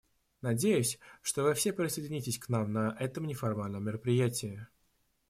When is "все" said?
1.53-1.73